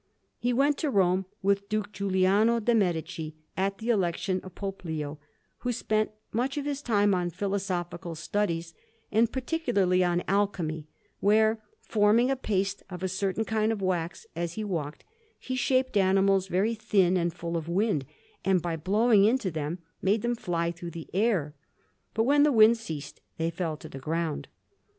He 0.39 0.51
went 0.51 0.79
to 0.79 0.89
Rome 0.89 1.27
with 1.43 1.69
Duke 1.69 1.91
Giuliano 1.91 2.59
de' 2.59 2.73
Medici, 2.73 3.35
at 3.55 3.77
the 3.77 3.91
election 3.91 4.41
of 4.43 4.55
Pope 4.55 4.83
Leo, 4.83 5.19
who 5.59 5.71
spent 5.71 6.09
much 6.31 6.57
of 6.57 6.65
his 6.65 6.81
time 6.81 7.13
on 7.13 7.29
philosophical 7.29 8.15
studies, 8.15 8.73
and 9.11 9.31
particularly 9.31 10.03
on 10.03 10.23
alchemy; 10.27 10.87
where, 11.19 11.61
forming 11.83 12.31
a 12.31 12.35
paste 12.35 12.81
of 12.89 13.03
a 13.03 13.07
certain 13.07 13.45
kind 13.45 13.71
of 13.71 13.79
wax, 13.79 14.25
as 14.35 14.53
he 14.53 14.63
walked 14.63 15.03
he 15.37 15.55
shaped 15.55 15.95
animals 15.95 16.47
very 16.47 16.73
thin 16.73 17.15
and 17.15 17.31
full 17.35 17.55
of 17.55 17.69
wind, 17.69 18.03
and, 18.43 18.59
by 18.63 18.75
blowing 18.75 19.25
into 19.25 19.51
them, 19.51 19.77
made 20.01 20.23
them 20.23 20.33
fly 20.33 20.71
through 20.71 20.89
the 20.89 21.11
air, 21.13 21.53
but 22.15 22.23
when 22.23 22.41
the 22.41 22.51
wind 22.51 22.75
ceased 22.75 23.21
they 23.37 23.51
fell 23.51 23.77
to 23.77 23.87
the 23.87 23.99
ground. 23.99 24.47